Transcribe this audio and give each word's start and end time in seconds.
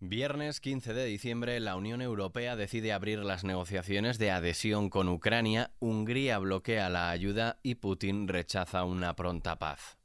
Viernes 0.00 0.60
15 0.60 0.92
de 0.92 1.06
diciembre, 1.06 1.58
la 1.58 1.74
Unión 1.74 2.02
Europea 2.02 2.54
decide 2.54 2.92
abrir 2.92 3.20
las 3.20 3.44
negociaciones 3.44 4.18
de 4.18 4.30
adhesión 4.30 4.90
con 4.90 5.08
Ucrania, 5.08 5.70
Hungría 5.78 6.38
bloquea 6.38 6.90
la 6.90 7.08
ayuda 7.08 7.58
y 7.62 7.76
Putin 7.76 8.28
rechaza 8.28 8.84
una 8.84 9.16
pronta 9.16 9.58
paz. 9.58 9.96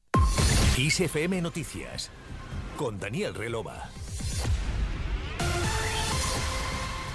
ISFM 0.77 1.41
Noticias 1.41 2.09
con 2.77 2.99
Daniel 2.99 3.35
Relova. 3.35 3.89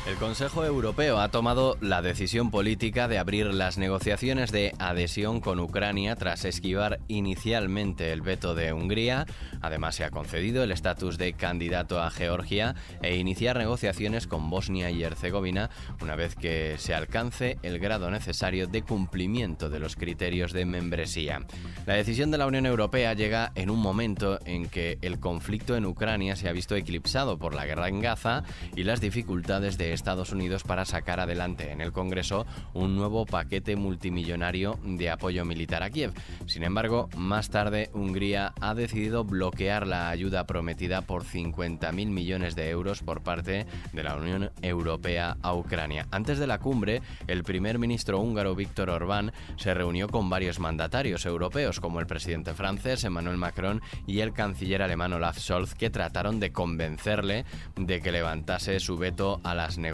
El 0.07 0.15
Consejo 0.19 0.65
Europeo 0.65 1.19
ha 1.19 1.33
tomado 1.33 1.77
la 1.81 2.01
decisión 2.01 2.53
política 2.53 3.09
de 3.09 3.19
abrir 3.19 3.47
las 3.47 3.77
negociaciones 3.77 4.53
de 4.53 4.73
adhesión 4.79 5.41
con 5.41 5.59
Ucrania 5.59 6.15
tras 6.15 6.45
esquivar 6.45 7.01
inicialmente 7.09 8.13
el 8.13 8.21
veto 8.21 8.55
de 8.55 8.73
Hungría. 8.73 9.27
Además, 9.63 9.97
se 9.97 10.05
ha 10.05 10.11
concedido 10.11 10.63
el 10.63 10.71
estatus 10.71 11.19
de 11.19 11.33
candidato 11.33 12.01
a 12.01 12.13
Georgia 12.13 12.77
e 13.03 13.17
iniciar 13.17 13.59
negociaciones 13.59 14.29
con 14.29 14.49
Bosnia 14.49 14.93
y 14.93 15.03
Herzegovina 15.03 15.71
una 16.01 16.15
vez 16.15 16.37
que 16.37 16.77
se 16.79 16.95
alcance 16.95 17.59
el 17.65 17.81
grado 17.81 18.09
necesario 18.09 18.69
de 18.69 18.83
cumplimiento 18.83 19.71
de 19.71 19.81
los 19.81 19.97
criterios 19.97 20.53
de 20.53 20.67
membresía. 20.67 21.45
La 21.85 21.95
decisión 21.95 22.31
de 22.31 22.39
la 22.39 22.47
Unión 22.47 22.67
Europea 22.67 23.13
llega 23.15 23.51
en 23.57 23.71
un 23.71 23.81
momento 23.81 24.39
en 24.47 24.69
que 24.69 24.99
el 25.03 25.19
conflicto 25.19 25.75
en 25.75 25.85
Ucrania 25.85 26.37
se 26.37 26.49
ha 26.49 26.53
visto 26.53 26.77
eclipsado 26.77 27.39
por 27.39 27.57
la 27.57 27.67
guerra 27.67 27.89
en 27.89 28.01
Gaza 28.01 28.45
y 28.77 28.85
las 28.85 29.01
dificultades 29.01 29.77
de 29.79 29.96
Estados 29.97 30.31
Unidos 30.31 30.63
para 30.63 30.85
sacar 30.85 31.19
adelante 31.19 31.73
en 31.73 31.81
el 31.81 31.91
Congreso 31.91 32.47
un 32.75 32.95
nuevo 32.95 33.27
paquete 33.27 33.75
multimillonario 33.75 34.79
de 34.85 35.11
apoyo 35.11 35.45
militar 35.45 35.83
a 35.83 35.91
Kiev. 35.91 36.13
Sin 36.47 36.63
embargo, 36.63 37.09
más 37.17 37.51
tarde 37.51 37.91
Hungría 37.93 38.53
ha 38.61 38.75
decidido 38.75 39.25
bloquear 39.25 39.87
la 39.87 40.09
ayuda 40.09 40.47
prometida 40.47 41.03
por 41.03 41.25
50.000 41.25 42.07
millones 42.07 42.55
de 42.55 42.71
euros 42.71 43.03
por 43.03 43.23
parte 43.23 43.67
de 43.93 44.03
la 44.03 44.17
Unión 44.17 44.51
Europea 44.63 45.37
a 45.43 45.55
Ucrania. 45.55 46.07
Antes 46.11 46.39
de 46.39 46.47
la 46.47 46.59
cumbre, 46.59 47.03
el 47.27 47.43
primer 47.43 47.79
ministro 47.79 48.21
húngaro 48.21 48.55
Víctor 48.55 48.91
Orbán 48.91 49.33
se 49.57 49.75
reunió 49.75 50.09
con 50.09 50.29
varios 50.31 50.61
mandatarios 50.61 51.27
europeos 51.27 51.81
como 51.81 52.01
el 52.01 52.07
presidente 52.07 52.55
francés 52.55 53.03
Emmanuel 53.05 53.39
Macron 53.39 53.81
y 54.07 54.21
el 54.21 54.33
canciller 54.33 54.83
alemán 54.83 55.15
Olaf 55.15 55.39
Scholz 55.39 55.75
que 55.75 55.91
trataron 55.91 56.39
de 56.39 56.53
convencerle 56.53 57.45
de 57.77 58.01
que 58.01 58.13
levantase 58.13 58.79
su 58.79 58.97
veto 58.97 59.41
a 59.43 59.55
las 59.55 59.79
negociaciones 59.79 59.86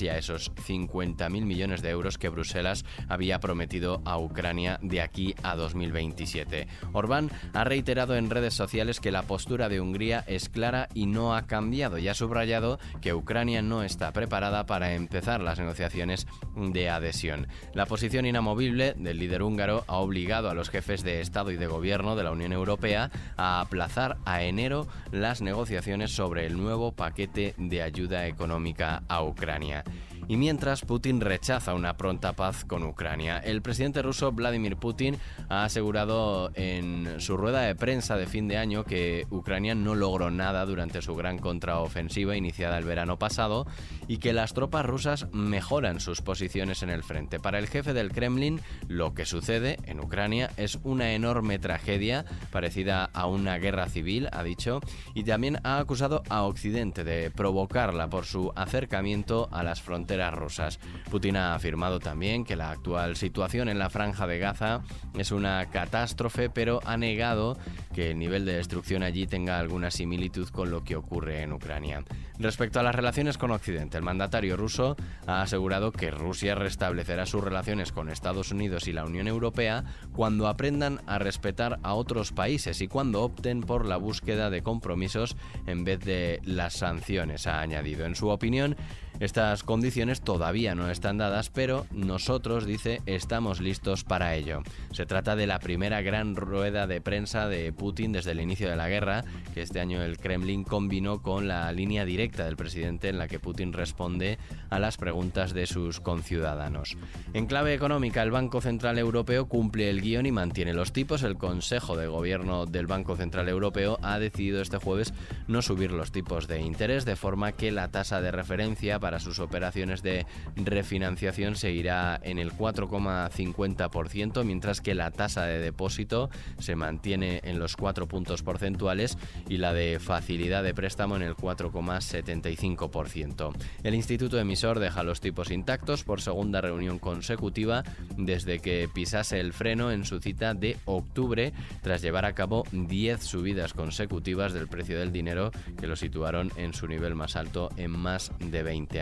y 0.00 0.08
a 0.08 0.18
esos 0.18 0.52
50.000 0.54 1.28
millones 1.44 1.82
de 1.82 1.90
euros 1.90 2.18
que 2.18 2.28
Bruselas 2.28 2.84
había 3.08 3.40
prometido 3.40 4.02
a 4.04 4.18
Ucrania 4.18 4.78
de 4.82 5.00
aquí 5.00 5.34
a 5.42 5.56
2027. 5.56 6.68
Orbán 6.92 7.30
ha 7.52 7.64
reiterado 7.64 8.16
en 8.16 8.30
redes 8.30 8.54
sociales 8.54 9.00
que 9.00 9.10
la 9.10 9.22
postura 9.22 9.68
de 9.68 9.80
Hungría 9.80 10.24
es 10.26 10.48
clara 10.48 10.88
y 10.94 11.06
no 11.06 11.34
ha 11.34 11.46
cambiado 11.46 11.98
y 11.98 12.08
ha 12.08 12.14
subrayado 12.14 12.78
que 13.00 13.14
Ucrania 13.14 13.62
no 13.62 13.82
está 13.82 14.12
preparada 14.12 14.66
para 14.66 14.94
empezar 14.94 15.40
las 15.40 15.58
negociaciones 15.58 16.26
de 16.56 16.90
adhesión. 16.90 17.48
La 17.74 17.86
posición 17.86 18.26
inamovible 18.26 18.94
del 18.96 19.18
líder 19.18 19.42
húngaro 19.42 19.84
ha 19.86 19.96
obligado 19.96 20.50
a 20.50 20.54
los 20.54 20.70
jefes 20.70 21.02
de 21.02 21.20
Estado 21.20 21.50
y 21.50 21.56
de 21.56 21.66
Gobierno 21.66 22.16
de 22.16 22.24
la 22.24 22.32
Unión 22.32 22.52
Europea 22.52 23.10
a 23.36 23.60
aplazar 23.60 24.18
a 24.24 24.42
enero 24.42 24.86
las 25.10 25.42
negociaciones 25.42 26.14
sobre 26.14 26.46
el 26.46 26.56
nuevo 26.56 26.92
paquete 26.92 27.54
de 27.56 27.82
ayuda 27.82 28.26
económica 28.26 29.02
a 29.08 29.21
Ucrania. 29.26 29.82
Y 30.28 30.36
mientras 30.36 30.82
Putin 30.82 31.20
rechaza 31.20 31.74
una 31.74 31.96
pronta 31.96 32.32
paz 32.32 32.64
con 32.64 32.84
Ucrania, 32.84 33.38
el 33.38 33.60
presidente 33.60 34.02
ruso 34.02 34.32
Vladimir 34.32 34.76
Putin 34.76 35.16
ha 35.48 35.64
asegurado 35.64 36.52
en 36.54 37.20
su 37.20 37.36
rueda 37.36 37.62
de 37.62 37.74
prensa 37.74 38.16
de 38.16 38.26
fin 38.26 38.46
de 38.46 38.56
año 38.56 38.84
que 38.84 39.26
Ucrania 39.30 39.74
no 39.74 39.94
logró 39.94 40.30
nada 40.30 40.64
durante 40.64 41.02
su 41.02 41.16
gran 41.16 41.38
contraofensiva 41.38 42.36
iniciada 42.36 42.78
el 42.78 42.84
verano 42.84 43.18
pasado 43.18 43.66
y 44.06 44.18
que 44.18 44.32
las 44.32 44.54
tropas 44.54 44.86
rusas 44.86 45.26
mejoran 45.32 46.00
sus 46.00 46.22
posiciones 46.22 46.82
en 46.82 46.90
el 46.90 47.02
frente. 47.02 47.40
Para 47.40 47.58
el 47.58 47.68
jefe 47.68 47.92
del 47.92 48.12
Kremlin, 48.12 48.60
lo 48.88 49.14
que 49.14 49.26
sucede 49.26 49.78
en 49.84 50.00
Ucrania 50.00 50.50
es 50.56 50.78
una 50.84 51.12
enorme 51.12 51.58
tragedia 51.58 52.24
parecida 52.52 53.10
a 53.12 53.26
una 53.26 53.58
guerra 53.58 53.88
civil, 53.88 54.28
ha 54.32 54.42
dicho, 54.44 54.80
y 55.14 55.24
también 55.24 55.58
ha 55.64 55.78
acusado 55.78 56.22
a 56.28 56.42
Occidente 56.42 57.04
de 57.04 57.30
provocarla 57.30 58.08
por 58.08 58.24
su 58.24 58.52
acercamiento 58.54 59.48
a 59.50 59.62
las 59.62 59.82
fronteras 59.82 60.12
rusas. 60.30 60.78
Putin 61.10 61.36
ha 61.36 61.54
afirmado 61.54 61.98
también 61.98 62.44
que 62.44 62.56
la 62.56 62.70
actual 62.70 63.16
situación 63.16 63.68
en 63.68 63.78
la 63.78 63.90
franja 63.90 64.26
de 64.26 64.38
Gaza 64.38 64.82
es 65.16 65.32
una 65.32 65.66
catástrofe, 65.70 66.50
pero 66.50 66.80
ha 66.84 66.96
negado 66.96 67.56
que 67.94 68.10
el 68.10 68.18
nivel 68.18 68.44
de 68.44 68.54
destrucción 68.54 69.02
allí 69.02 69.26
tenga 69.26 69.58
alguna 69.58 69.90
similitud 69.90 70.48
con 70.48 70.70
lo 70.70 70.84
que 70.84 70.96
ocurre 70.96 71.42
en 71.42 71.52
Ucrania. 71.52 72.04
Respecto 72.38 72.80
a 72.80 72.82
las 72.82 72.94
relaciones 72.94 73.38
con 73.38 73.50
Occidente, 73.50 73.98
el 73.98 74.02
mandatario 74.02 74.56
ruso 74.56 74.96
ha 75.26 75.42
asegurado 75.42 75.92
que 75.92 76.10
Rusia 76.10 76.54
restablecerá 76.54 77.26
sus 77.26 77.44
relaciones 77.44 77.92
con 77.92 78.08
Estados 78.08 78.50
Unidos 78.50 78.88
y 78.88 78.92
la 78.92 79.04
Unión 79.04 79.28
Europea 79.28 79.84
cuando 80.12 80.48
aprendan 80.48 81.00
a 81.06 81.18
respetar 81.18 81.78
a 81.82 81.94
otros 81.94 82.32
países 82.32 82.80
y 82.80 82.88
cuando 82.88 83.22
opten 83.22 83.60
por 83.60 83.86
la 83.86 83.96
búsqueda 83.96 84.50
de 84.50 84.62
compromisos 84.62 85.36
en 85.66 85.84
vez 85.84 86.00
de 86.00 86.40
las 86.44 86.74
sanciones, 86.74 87.46
ha 87.46 87.60
añadido. 87.60 88.06
En 88.06 88.14
su 88.14 88.28
opinión, 88.28 88.76
estas 89.22 89.62
condiciones 89.62 90.20
todavía 90.20 90.74
no 90.74 90.90
están 90.90 91.16
dadas, 91.16 91.48
pero 91.48 91.86
nosotros, 91.92 92.66
dice, 92.66 93.02
estamos 93.06 93.60
listos 93.60 94.02
para 94.02 94.34
ello. 94.34 94.64
Se 94.90 95.06
trata 95.06 95.36
de 95.36 95.46
la 95.46 95.60
primera 95.60 96.02
gran 96.02 96.34
rueda 96.34 96.88
de 96.88 97.00
prensa 97.00 97.46
de 97.46 97.72
Putin 97.72 98.10
desde 98.10 98.32
el 98.32 98.40
inicio 98.40 98.68
de 98.68 98.74
la 98.74 98.88
guerra, 98.88 99.22
que 99.54 99.62
este 99.62 99.78
año 99.78 100.02
el 100.02 100.18
Kremlin 100.18 100.64
combinó 100.64 101.22
con 101.22 101.46
la 101.46 101.70
línea 101.70 102.04
directa 102.04 102.44
del 102.44 102.56
presidente 102.56 103.10
en 103.10 103.18
la 103.18 103.28
que 103.28 103.38
Putin 103.38 103.72
responde 103.72 104.38
a 104.70 104.80
las 104.80 104.96
preguntas 104.96 105.54
de 105.54 105.66
sus 105.66 106.00
conciudadanos. 106.00 106.96
En 107.32 107.46
clave 107.46 107.74
económica, 107.74 108.24
el 108.24 108.32
Banco 108.32 108.60
Central 108.60 108.98
Europeo 108.98 109.46
cumple 109.46 109.88
el 109.88 110.00
guion 110.00 110.26
y 110.26 110.32
mantiene 110.32 110.74
los 110.74 110.92
tipos. 110.92 111.22
El 111.22 111.38
Consejo 111.38 111.96
de 111.96 112.08
Gobierno 112.08 112.66
del 112.66 112.88
Banco 112.88 113.14
Central 113.14 113.48
Europeo 113.48 114.00
ha 114.02 114.18
decidido 114.18 114.60
este 114.60 114.78
jueves 114.78 115.14
no 115.46 115.62
subir 115.62 115.92
los 115.92 116.10
tipos 116.10 116.48
de 116.48 116.60
interés, 116.60 117.04
de 117.04 117.14
forma 117.14 117.52
que 117.52 117.70
la 117.70 117.86
tasa 117.86 118.20
de 118.20 118.32
referencia 118.32 118.98
para 118.98 119.11
sus 119.20 119.38
operaciones 119.38 120.02
de 120.02 120.26
refinanciación 120.56 121.56
seguirá 121.56 122.18
en 122.22 122.38
el 122.38 122.52
4,50%, 122.52 124.44
mientras 124.44 124.80
que 124.80 124.94
la 124.94 125.10
tasa 125.10 125.44
de 125.44 125.58
depósito 125.58 126.30
se 126.58 126.76
mantiene 126.76 127.40
en 127.44 127.58
los 127.58 127.76
4 127.76 128.08
puntos 128.08 128.42
porcentuales 128.42 129.18
y 129.48 129.58
la 129.58 129.72
de 129.72 129.98
facilidad 130.00 130.62
de 130.62 130.74
préstamo 130.74 131.16
en 131.16 131.22
el 131.22 131.34
4,75%. 131.34 133.52
El 133.82 133.94
Instituto 133.94 134.38
Emisor 134.38 134.78
deja 134.78 135.02
los 135.02 135.20
tipos 135.20 135.50
intactos 135.50 136.04
por 136.04 136.20
segunda 136.20 136.60
reunión 136.60 136.98
consecutiva 136.98 137.82
desde 138.16 138.60
que 138.60 138.88
pisase 138.92 139.40
el 139.40 139.52
freno 139.52 139.90
en 139.90 140.04
su 140.04 140.20
cita 140.20 140.54
de 140.54 140.76
octubre 140.84 141.52
tras 141.82 142.02
llevar 142.02 142.24
a 142.24 142.34
cabo 142.34 142.64
10 142.72 143.22
subidas 143.22 143.74
consecutivas 143.74 144.52
del 144.52 144.68
precio 144.68 144.98
del 144.98 145.12
dinero 145.12 145.50
que 145.78 145.86
lo 145.86 145.96
situaron 145.96 146.50
en 146.56 146.74
su 146.74 146.86
nivel 146.86 147.14
más 147.14 147.36
alto 147.36 147.70
en 147.76 147.90
más 147.90 148.32
de 148.38 148.62
20 148.62 149.01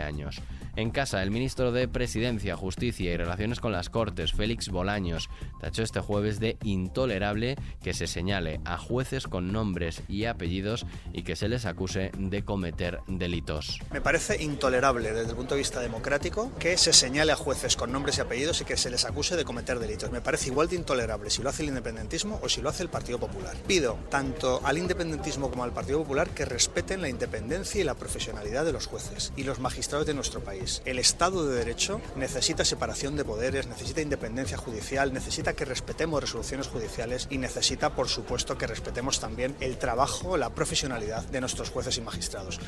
En 0.77 0.91
casa, 0.91 1.21
el 1.21 1.31
ministro 1.31 1.73
de 1.73 1.89
Presidencia, 1.89 2.55
Justicia 2.55 3.11
y 3.11 3.17
Relaciones 3.17 3.59
con 3.59 3.73
las 3.73 3.89
Cortes, 3.89 4.31
Félix 4.31 4.69
Bolaños, 4.69 5.29
tachó 5.59 5.83
este 5.83 5.99
jueves 5.99 6.39
de 6.39 6.57
intolerable 6.63 7.57
que 7.83 7.93
se 7.93 8.07
señale 8.07 8.61
a 8.63 8.77
jueces 8.77 9.27
con 9.27 9.51
nombres 9.51 10.01
y 10.07 10.25
apellidos 10.25 10.85
y 11.11 11.23
que 11.23 11.35
se 11.35 11.49
les 11.49 11.65
acuse 11.65 12.11
de 12.17 12.43
cometer 12.43 12.99
delitos. 13.07 13.79
Me 13.91 13.99
parece 13.99 14.41
intolerable 14.41 15.11
desde 15.11 15.31
el 15.31 15.35
punto 15.35 15.55
de 15.55 15.59
vista 15.59 15.81
democrático 15.81 16.51
que 16.57 16.77
se 16.77 16.93
señale 16.93 17.33
a 17.33 17.35
jueces 17.35 17.75
con 17.75 17.91
nombres 17.91 18.17
y 18.17 18.21
apellidos 18.21 18.61
y 18.61 18.65
que 18.65 18.77
se 18.77 18.89
les 18.89 19.03
acuse 19.03 19.35
de 19.35 19.43
cometer 19.43 19.77
delitos. 19.77 20.09
Me 20.09 20.21
parece 20.21 20.47
igual 20.47 20.69
de 20.69 20.77
intolerable 20.77 21.29
si 21.29 21.43
lo 21.43 21.49
hace 21.49 21.63
el 21.63 21.69
independentismo 21.69 22.39
o 22.41 22.47
si 22.47 22.61
lo 22.61 22.69
hace 22.69 22.83
el 22.83 22.89
Partido 22.89 23.19
Popular. 23.19 23.57
Pido 23.67 23.99
tanto 24.09 24.61
al 24.63 24.77
independentismo 24.77 25.49
como 25.49 25.65
al 25.65 25.73
Partido 25.73 25.99
Popular 25.99 26.29
que 26.29 26.45
respeten 26.45 27.01
la 27.01 27.09
independencia 27.09 27.81
y 27.81 27.83
la 27.83 27.95
profesionalidad 27.95 28.63
de 28.63 28.71
los 28.71 28.87
jueces 28.87 29.33
y 29.35 29.43
los 29.43 29.59
magistrados 29.59 29.80
de 29.81 30.13
nuestro 30.13 30.41
país. 30.41 30.83
El 30.85 30.99
Estado 30.99 31.43
de 31.43 31.57
Derecho 31.57 32.01
necesita 32.15 32.63
separación 32.63 33.15
de 33.15 33.25
poderes, 33.25 33.65
necesita 33.65 33.99
independencia 33.99 34.55
judicial, 34.55 35.11
necesita 35.11 35.53
que 35.53 35.65
respetemos 35.65 36.21
resoluciones 36.21 36.67
judiciales 36.67 37.27
y 37.31 37.39
necesita, 37.39 37.95
por 37.95 38.07
supuesto, 38.07 38.59
que 38.59 38.67
respetemos 38.67 39.19
también 39.19 39.55
el 39.59 39.77
trabajo, 39.77 40.37
la 40.37 40.51
profesionalidad 40.51 41.23
de 41.25 41.41
nuestros 41.41 41.71
jueces 41.71 41.97
y 41.97 42.01
magistrados. 42.01 42.59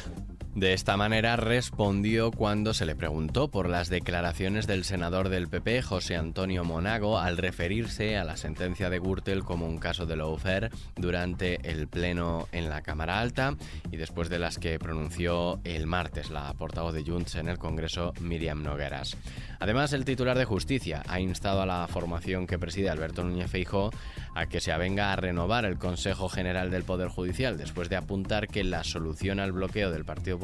De 0.55 0.73
esta 0.73 0.97
manera 0.97 1.35
respondió 1.35 2.29
cuando 2.29 2.75
se 2.75 2.85
le 2.85 2.95
preguntó 2.95 3.49
por 3.49 3.67
las 3.67 3.89
declaraciones 3.89 4.67
del 4.67 4.83
senador 4.83 5.29
del 5.29 5.47
PP, 5.47 5.81
José 5.81 6.15
Antonio 6.15 6.63
Monago, 6.63 7.17
al 7.17 7.37
referirse 7.37 8.17
a 8.17 8.23
la 8.23 8.37
sentencia 8.37 8.91
de 8.91 8.99
Gürtel 8.99 9.43
como 9.43 9.65
un 9.65 9.79
caso 9.79 10.05
de 10.05 10.15
lawfare 10.15 10.69
durante 10.95 11.71
el 11.71 11.87
pleno 11.87 12.47
en 12.51 12.69
la 12.69 12.83
Cámara 12.83 13.19
Alta 13.19 13.55
y 13.91 13.97
después 13.97 14.29
de 14.29 14.37
las 14.37 14.59
que 14.59 14.77
pronunció 14.77 15.59
el 15.63 15.87
martes 15.87 16.29
la 16.29 16.53
portavoz 16.53 16.93
de 16.93 17.03
Junts 17.03 17.33
en 17.33 17.47
el 17.47 17.57
Congreso, 17.57 18.13
Miriam 18.21 18.61
Nogueras. 18.61 19.17
Además, 19.59 19.91
el 19.93 20.05
titular 20.05 20.37
de 20.37 20.45
Justicia 20.45 21.01
ha 21.07 21.19
instado 21.19 21.63
a 21.63 21.65
la 21.65 21.87
formación 21.87 22.45
que 22.45 22.59
preside 22.59 22.91
Alberto 22.91 23.23
Núñez 23.23 23.49
Feijóo 23.49 23.89
a 24.35 24.45
que 24.45 24.61
se 24.61 24.71
avenga 24.71 25.13
a 25.13 25.15
renovar 25.15 25.65
el 25.65 25.79
Consejo 25.79 26.29
General 26.29 26.69
del 26.69 26.83
Poder 26.83 27.07
Judicial 27.07 27.57
después 27.57 27.89
de 27.89 27.95
apuntar 27.95 28.47
que 28.47 28.63
la 28.63 28.83
solución 28.83 29.39
al 29.39 29.51
bloqueo 29.51 29.89
del 29.89 30.05
Partido 30.05 30.37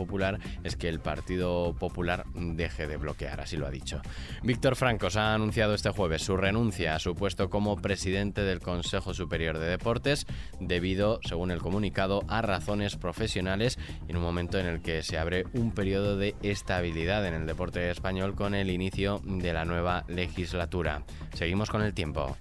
Es 0.64 0.76
que 0.76 0.90
el 0.90 1.00
Partido 1.00 1.76
Popular 1.78 2.26
deje 2.34 2.88
de 2.88 2.98
bloquear, 2.98 3.42
así 3.42 3.58
lo 3.58 3.68
ha 3.68 3.72
dicho. 3.72 4.02
Víctor 4.44 4.76
Francos 4.76 5.16
ha 5.16 5.34
anunciado 5.34 5.74
este 5.74 5.90
jueves 5.90 6.22
su 6.22 6.38
renuncia 6.38 6.96
a 6.96 7.00
su 7.00 7.16
puesto 7.16 7.50
como 7.50 7.76
presidente 7.78 8.42
del 8.42 8.60
Consejo 8.60 9.14
Superior 9.14 9.60
de 9.60 9.68
Deportes 9.68 10.26
debido, 10.60 11.20
según 11.24 11.52
el 11.52 11.62
comunicado, 11.62 12.24
a 12.28 12.42
razones 12.42 12.96
profesionales 12.96 13.78
en 14.08 14.18
un 14.18 14.24
momento 14.24 14.60
en 14.60 14.68
el 14.68 14.82
que 14.82 15.04
se 15.04 15.18
abre 15.18 15.46
un 15.54 15.72
periodo 15.72 16.18
de 16.18 16.36
estabilidad 16.44 17.26
en 17.26 17.34
el 17.34 17.46
deporte 17.46 17.90
español 17.90 18.36
con 18.36 18.56
el 18.56 18.70
inicio 18.70 19.22
de 19.26 19.54
la 19.54 19.66
nueva 19.66 20.06
legislatura. 20.08 21.04
Seguimos 21.34 21.70
con 21.70 21.82
el 21.82 21.94
tiempo. 21.94 22.38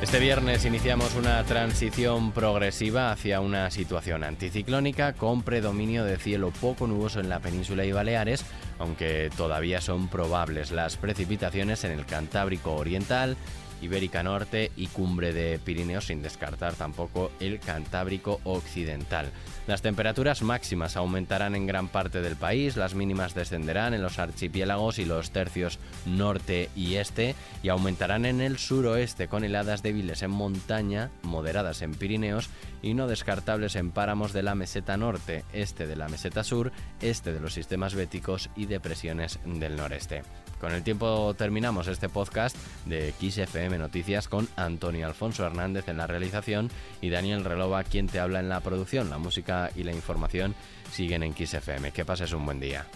Este 0.00 0.20
viernes 0.20 0.64
iniciamos 0.64 1.16
una 1.16 1.42
transición 1.42 2.30
progresiva 2.30 3.10
hacia 3.10 3.40
una 3.40 3.68
situación 3.72 4.22
anticiclónica 4.22 5.12
con 5.12 5.42
predominio 5.42 6.04
de 6.04 6.18
cielo 6.18 6.52
poco 6.60 6.86
nuboso 6.86 7.18
en 7.18 7.28
la 7.28 7.40
península 7.40 7.84
y 7.84 7.90
Baleares, 7.90 8.44
aunque 8.78 9.28
todavía 9.36 9.80
son 9.80 10.06
probables 10.06 10.70
las 10.70 10.96
precipitaciones 10.96 11.82
en 11.82 11.90
el 11.90 12.06
Cantábrico 12.06 12.76
Oriental, 12.76 13.36
Ibérica 13.82 14.22
Norte 14.22 14.70
y 14.76 14.86
Cumbre 14.88 15.32
de 15.32 15.58
Pirineos, 15.58 16.06
sin 16.06 16.22
descartar 16.22 16.74
tampoco 16.74 17.30
el 17.40 17.60
Cantábrico 17.60 18.40
Occidental. 18.44 19.30
Las 19.66 19.82
temperaturas 19.82 20.42
máximas 20.42 20.96
aumentarán 20.96 21.54
en 21.54 21.66
gran 21.66 21.88
parte 21.88 22.22
del 22.22 22.36
país, 22.36 22.76
las 22.76 22.94
mínimas 22.94 23.34
descenderán 23.34 23.92
en 23.92 24.02
los 24.02 24.18
archipiélagos 24.18 24.98
y 24.98 25.04
los 25.04 25.30
tercios 25.30 25.78
norte 26.06 26.70
y 26.74 26.94
este 26.94 27.34
y 27.62 27.68
aumentarán 27.68 28.24
en 28.24 28.40
el 28.40 28.58
suroeste 28.58 29.28
con 29.28 29.44
heladas 29.44 29.82
débiles 29.82 30.22
en 30.22 30.30
montaña, 30.30 31.10
moderadas 31.22 31.82
en 31.82 31.94
Pirineos 31.94 32.48
y 32.82 32.94
no 32.94 33.06
descartables 33.06 33.76
en 33.76 33.90
páramos 33.90 34.32
de 34.32 34.42
la 34.42 34.54
meseta 34.54 34.96
norte, 34.96 35.44
este 35.52 35.86
de 35.86 35.96
la 35.96 36.08
meseta 36.08 36.44
sur, 36.44 36.72
este 37.00 37.32
de 37.32 37.40
los 37.40 37.54
sistemas 37.54 37.94
béticos 37.94 38.50
y 38.56 38.66
depresiones 38.66 39.38
del 39.44 39.76
noreste. 39.76 40.22
Con 40.60 40.72
el 40.72 40.82
tiempo 40.82 41.34
terminamos 41.34 41.86
este 41.86 42.08
podcast 42.08 42.56
de 42.84 43.12
XFM 43.12 43.78
Noticias 43.78 44.26
con 44.26 44.48
Antonio 44.56 45.06
Alfonso 45.06 45.46
Hernández 45.46 45.88
en 45.88 45.98
la 45.98 46.06
realización 46.08 46.68
y 47.00 47.10
Daniel 47.10 47.44
Relova 47.44 47.84
quien 47.84 48.08
te 48.08 48.18
habla 48.18 48.40
en 48.40 48.48
la 48.48 48.60
producción. 48.60 49.08
La 49.08 49.18
música 49.18 49.70
y 49.76 49.84
la 49.84 49.92
información 49.92 50.54
siguen 50.90 51.22
en 51.22 51.34
XFM. 51.34 51.92
Que 51.92 52.04
pases 52.04 52.32
un 52.32 52.44
buen 52.44 52.58
día. 52.58 52.86